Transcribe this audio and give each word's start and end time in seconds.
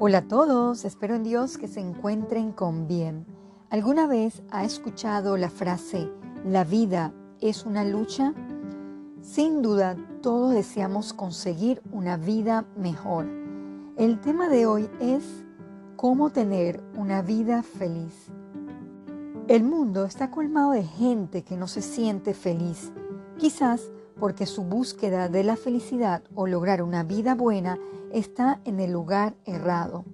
Hola 0.00 0.18
a 0.18 0.28
todos, 0.28 0.84
espero 0.84 1.16
en 1.16 1.24
Dios 1.24 1.58
que 1.58 1.66
se 1.66 1.80
encuentren 1.80 2.52
con 2.52 2.86
bien. 2.86 3.26
¿Alguna 3.68 4.06
vez 4.06 4.44
ha 4.52 4.62
escuchado 4.62 5.36
la 5.36 5.50
frase, 5.50 6.08
la 6.46 6.62
vida 6.62 7.12
es 7.40 7.66
una 7.66 7.84
lucha? 7.84 8.32
Sin 9.22 9.60
duda, 9.60 9.96
todos 10.22 10.54
deseamos 10.54 11.12
conseguir 11.12 11.82
una 11.90 12.16
vida 12.16 12.64
mejor. 12.76 13.26
El 13.96 14.20
tema 14.20 14.48
de 14.48 14.66
hoy 14.66 14.88
es 15.00 15.24
cómo 15.96 16.30
tener 16.30 16.80
una 16.96 17.20
vida 17.20 17.64
feliz. 17.64 18.28
El 19.48 19.64
mundo 19.64 20.04
está 20.04 20.30
colmado 20.30 20.70
de 20.70 20.84
gente 20.84 21.42
que 21.42 21.56
no 21.56 21.66
se 21.66 21.82
siente 21.82 22.34
feliz, 22.34 22.92
quizás 23.36 23.90
porque 24.18 24.46
su 24.46 24.64
búsqueda 24.64 25.28
de 25.28 25.44
la 25.44 25.56
felicidad 25.56 26.22
o 26.34 26.46
lograr 26.46 26.82
una 26.82 27.02
vida 27.02 27.34
buena 27.34 27.78
está 28.12 28.60
en 28.64 28.80
el 28.80 28.92
lugar 28.92 29.34
errado. 29.44 30.04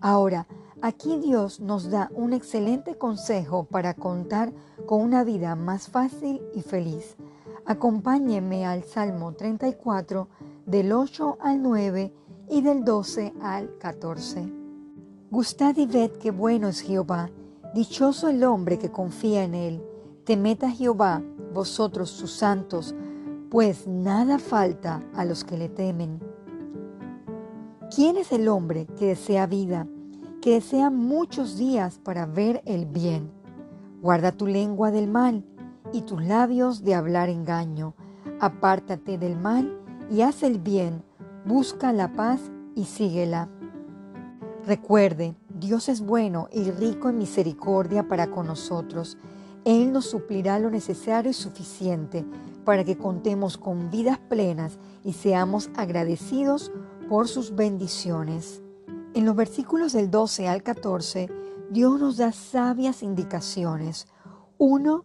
Ahora, 0.00 0.46
aquí 0.82 1.18
Dios 1.18 1.60
nos 1.60 1.90
da 1.90 2.10
un 2.14 2.32
excelente 2.32 2.96
consejo 2.96 3.64
para 3.64 3.94
contar 3.94 4.52
con 4.86 5.00
una 5.00 5.24
vida 5.24 5.54
más 5.54 5.88
fácil 5.88 6.42
y 6.54 6.62
feliz. 6.62 7.16
Acompáñeme 7.66 8.66
al 8.66 8.84
Salmo 8.84 9.32
34 9.32 10.28
del 10.66 10.92
8 10.92 11.38
al 11.40 11.62
9 11.62 12.12
y 12.50 12.60
del 12.60 12.84
12 12.84 13.34
al 13.40 13.78
14. 13.78 14.52
Gustad 15.30 15.76
y 15.76 15.86
ved 15.86 16.12
qué 16.12 16.30
bueno 16.30 16.68
es 16.68 16.80
Jehová, 16.80 17.30
dichoso 17.74 18.28
el 18.28 18.44
hombre 18.44 18.78
que 18.78 18.90
confía 18.90 19.44
en 19.44 19.54
él. 19.54 19.82
Temed 20.24 20.62
a 20.64 20.70
Jehová, 20.70 21.22
vosotros 21.52 22.10
sus 22.10 22.32
santos, 22.32 22.94
pues 23.54 23.86
nada 23.86 24.40
falta 24.40 25.00
a 25.14 25.24
los 25.24 25.44
que 25.44 25.56
le 25.56 25.68
temen. 25.68 26.18
¿Quién 27.94 28.16
es 28.16 28.32
el 28.32 28.48
hombre 28.48 28.88
que 28.98 29.06
desea 29.06 29.46
vida, 29.46 29.86
que 30.42 30.54
desea 30.54 30.90
muchos 30.90 31.56
días 31.56 32.00
para 32.02 32.26
ver 32.26 32.62
el 32.66 32.84
bien? 32.84 33.30
Guarda 34.02 34.32
tu 34.32 34.48
lengua 34.48 34.90
del 34.90 35.06
mal 35.06 35.44
y 35.92 36.02
tus 36.02 36.20
labios 36.20 36.82
de 36.82 36.96
hablar 36.96 37.28
engaño. 37.28 37.94
Apártate 38.40 39.18
del 39.18 39.36
mal 39.36 39.78
y 40.10 40.22
haz 40.22 40.42
el 40.42 40.58
bien. 40.58 41.04
Busca 41.44 41.92
la 41.92 42.12
paz 42.12 42.40
y 42.74 42.86
síguela. 42.86 43.48
Recuerde, 44.66 45.36
Dios 45.48 45.88
es 45.88 46.00
bueno 46.00 46.48
y 46.52 46.72
rico 46.72 47.08
en 47.08 47.18
misericordia 47.18 48.08
para 48.08 48.32
con 48.32 48.48
nosotros. 48.48 49.16
Él 49.64 49.92
nos 49.92 50.06
suplirá 50.06 50.58
lo 50.58 50.70
necesario 50.70 51.30
y 51.30 51.34
suficiente 51.34 52.24
para 52.64 52.84
que 52.84 52.98
contemos 52.98 53.56
con 53.56 53.90
vidas 53.90 54.18
plenas 54.18 54.78
y 55.04 55.12
seamos 55.12 55.70
agradecidos 55.76 56.70
por 57.08 57.28
sus 57.28 57.54
bendiciones. 57.54 58.62
En 59.14 59.24
los 59.24 59.36
versículos 59.36 59.92
del 59.92 60.10
12 60.10 60.48
al 60.48 60.62
14, 60.62 61.30
Dios 61.70 61.98
nos 61.98 62.18
da 62.18 62.32
sabias 62.32 63.02
indicaciones. 63.02 64.06
Uno 64.58 65.02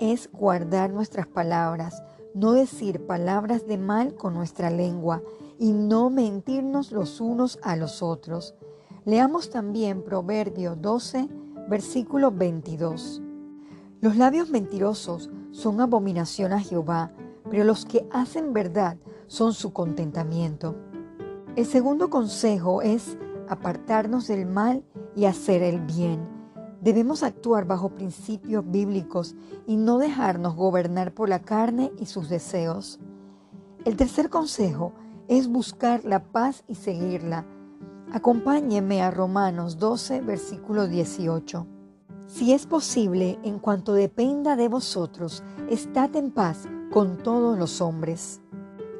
es 0.00 0.30
guardar 0.32 0.90
nuestras 0.90 1.26
palabras, 1.26 2.02
no 2.34 2.52
decir 2.52 3.06
palabras 3.06 3.66
de 3.66 3.78
mal 3.78 4.14
con 4.14 4.34
nuestra 4.34 4.70
lengua 4.70 5.22
y 5.58 5.72
no 5.72 6.10
mentirnos 6.10 6.90
los 6.90 7.20
unos 7.20 7.58
a 7.62 7.76
los 7.76 8.02
otros. 8.02 8.54
Leamos 9.04 9.50
también 9.50 10.02
Proverbio 10.02 10.74
12, 10.74 11.28
versículo 11.68 12.30
22. 12.30 13.22
Los 14.00 14.16
labios 14.16 14.48
mentirosos 14.48 15.28
son 15.50 15.78
abominación 15.82 16.54
a 16.54 16.60
Jehová, 16.60 17.12
pero 17.50 17.64
los 17.64 17.84
que 17.84 18.08
hacen 18.10 18.54
verdad 18.54 18.96
son 19.26 19.52
su 19.52 19.74
contentamiento. 19.74 20.74
El 21.54 21.66
segundo 21.66 22.08
consejo 22.08 22.80
es 22.80 23.18
apartarnos 23.46 24.26
del 24.26 24.46
mal 24.46 24.84
y 25.14 25.26
hacer 25.26 25.62
el 25.62 25.80
bien. 25.80 26.26
Debemos 26.80 27.22
actuar 27.22 27.66
bajo 27.66 27.90
principios 27.90 28.64
bíblicos 28.70 29.34
y 29.66 29.76
no 29.76 29.98
dejarnos 29.98 30.56
gobernar 30.56 31.12
por 31.12 31.28
la 31.28 31.40
carne 31.40 31.92
y 31.98 32.06
sus 32.06 32.30
deseos. 32.30 33.00
El 33.84 33.96
tercer 33.96 34.30
consejo 34.30 34.94
es 35.28 35.46
buscar 35.46 36.06
la 36.06 36.24
paz 36.24 36.64
y 36.68 36.76
seguirla. 36.76 37.44
Acompáñeme 38.12 39.02
a 39.02 39.10
Romanos 39.10 39.78
12, 39.78 40.22
versículo 40.22 40.88
18. 40.88 41.79
Si 42.32 42.52
es 42.52 42.64
posible, 42.64 43.40
en 43.42 43.58
cuanto 43.58 43.92
dependa 43.92 44.54
de 44.54 44.68
vosotros, 44.68 45.42
estad 45.68 46.14
en 46.14 46.30
paz 46.30 46.68
con 46.92 47.18
todos 47.18 47.58
los 47.58 47.80
hombres. 47.80 48.40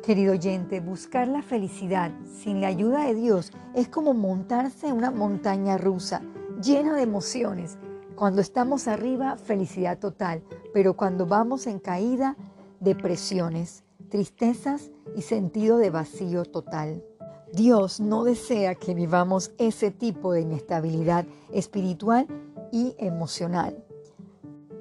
Querido 0.03 0.33
oyente, 0.33 0.81
buscar 0.81 1.29
la 1.29 1.41
felicidad 1.41 2.11
sin 2.43 2.61
la 2.61 2.67
ayuda 2.67 3.07
de 3.07 3.15
Dios 3.15 3.53
es 3.75 3.89
como 3.89 4.15
montarse 4.15 4.89
en 4.89 4.97
una 4.97 5.13
montaña 5.13 5.79
rusa 5.79 6.23
llena 6.61 6.97
de 6.97 7.03
emociones. 7.03 7.79
Cuando 8.17 8.41
estamos 8.41 8.89
arriba, 8.89 9.37
felicidad 9.37 10.01
total, 10.01 10.43
pero 10.75 10.97
cuando 10.97 11.25
vamos 11.25 11.69
en 11.69 11.79
caída, 11.79 12.37
depresiones, 12.81 13.85
tristezas 14.09 14.91
y 15.17 15.23
sentido 15.23 15.79
de 15.79 15.91
vacío 15.91 16.45
total. 16.45 17.05
Dios 17.53 18.01
no 18.01 18.25
desea 18.25 18.75
que 18.75 18.95
vivamos 18.95 19.53
ese 19.59 19.91
tipo 19.91 20.33
de 20.33 20.43
inestabilidad 20.43 21.27
espiritual 21.53 22.27
y 22.73 22.95
emocional. 22.99 23.85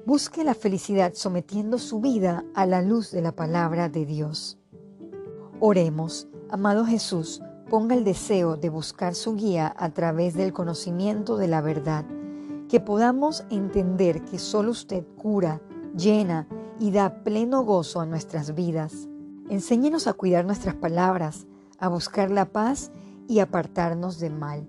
Busque 0.06 0.44
la 0.44 0.54
felicidad 0.54 1.12
sometiendo 1.14 1.78
su 1.78 2.00
vida 2.00 2.44
a 2.54 2.66
la 2.66 2.82
luz 2.82 3.10
de 3.10 3.22
la 3.22 3.32
palabra 3.32 3.88
de 3.88 4.06
Dios. 4.06 4.58
Oremos, 5.60 6.26
amado 6.50 6.84
Jesús, 6.84 7.42
ponga 7.68 7.94
el 7.94 8.02
deseo 8.02 8.56
de 8.56 8.68
buscar 8.68 9.14
su 9.14 9.36
guía 9.36 9.72
a 9.76 9.90
través 9.90 10.34
del 10.34 10.52
conocimiento 10.52 11.36
de 11.36 11.48
la 11.48 11.60
verdad, 11.60 12.04
que 12.68 12.80
podamos 12.80 13.44
entender 13.50 14.24
que 14.24 14.38
solo 14.38 14.70
usted 14.70 15.04
cura, 15.16 15.60
llena 15.96 16.48
y 16.78 16.90
da 16.90 17.22
pleno 17.22 17.62
gozo 17.62 18.00
a 18.00 18.06
nuestras 18.06 18.54
vidas. 18.54 19.08
Enséñenos 19.48 20.06
a 20.06 20.14
cuidar 20.14 20.44
nuestras 20.44 20.74
palabras, 20.74 21.46
a 21.78 21.88
buscar 21.88 22.30
la 22.30 22.46
paz 22.46 22.90
y 23.28 23.40
apartarnos 23.40 24.18
de 24.18 24.30
mal. 24.30 24.68